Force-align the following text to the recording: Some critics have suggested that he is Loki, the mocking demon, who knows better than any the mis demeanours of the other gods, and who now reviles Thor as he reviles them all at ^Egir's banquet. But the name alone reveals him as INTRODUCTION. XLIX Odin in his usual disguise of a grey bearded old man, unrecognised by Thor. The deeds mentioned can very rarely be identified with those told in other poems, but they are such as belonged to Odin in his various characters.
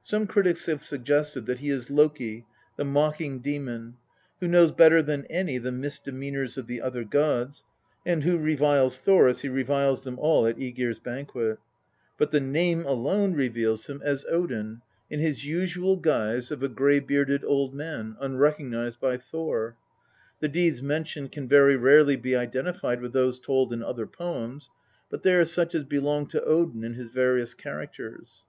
Some 0.00 0.26
critics 0.26 0.64
have 0.64 0.82
suggested 0.82 1.44
that 1.44 1.58
he 1.58 1.68
is 1.68 1.90
Loki, 1.90 2.46
the 2.78 2.86
mocking 2.86 3.40
demon, 3.40 3.98
who 4.40 4.48
knows 4.48 4.70
better 4.70 5.02
than 5.02 5.26
any 5.26 5.58
the 5.58 5.70
mis 5.70 5.98
demeanours 6.00 6.56
of 6.56 6.66
the 6.66 6.80
other 6.80 7.04
gods, 7.04 7.66
and 8.06 8.22
who 8.24 8.38
now 8.38 8.44
reviles 8.44 8.98
Thor 8.98 9.28
as 9.28 9.42
he 9.42 9.48
reviles 9.50 10.04
them 10.04 10.18
all 10.18 10.46
at 10.46 10.56
^Egir's 10.56 11.00
banquet. 11.00 11.58
But 12.16 12.30
the 12.30 12.40
name 12.40 12.86
alone 12.86 13.34
reveals 13.34 13.88
him 13.88 14.00
as 14.02 14.24
INTRODUCTION. 14.24 14.38
XLIX 14.40 14.44
Odin 14.44 14.82
in 15.10 15.20
his 15.20 15.44
usual 15.44 15.96
disguise 15.96 16.50
of 16.50 16.62
a 16.62 16.68
grey 16.70 16.98
bearded 17.00 17.44
old 17.44 17.74
man, 17.74 18.16
unrecognised 18.22 18.98
by 18.98 19.18
Thor. 19.18 19.76
The 20.40 20.48
deeds 20.48 20.82
mentioned 20.82 21.30
can 21.30 21.46
very 21.46 21.76
rarely 21.76 22.16
be 22.16 22.34
identified 22.34 23.02
with 23.02 23.12
those 23.12 23.38
told 23.38 23.74
in 23.74 23.82
other 23.82 24.06
poems, 24.06 24.70
but 25.10 25.22
they 25.22 25.34
are 25.34 25.44
such 25.44 25.74
as 25.74 25.84
belonged 25.84 26.30
to 26.30 26.42
Odin 26.42 26.82
in 26.82 26.94
his 26.94 27.10
various 27.10 27.52
characters. 27.52 28.46